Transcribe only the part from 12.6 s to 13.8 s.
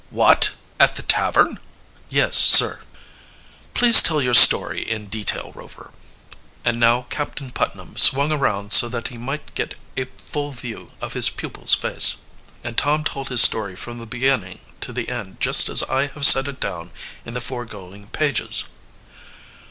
And Tom told his story